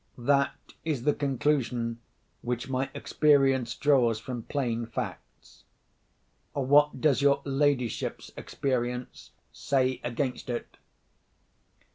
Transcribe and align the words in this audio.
That 0.17 0.73
is 0.83 1.03
the 1.03 1.13
conclusion 1.13 1.99
which 2.41 2.67
my 2.67 2.89
experience 2.95 3.75
draws 3.75 4.17
from 4.19 4.41
plain 4.41 4.87
facts. 4.87 5.63
What 6.53 6.99
does 6.99 7.21
your 7.21 7.43
ladyship's 7.45 8.31
experience 8.35 9.29
say 9.53 10.01
against 10.03 10.49
it?" 10.49 10.77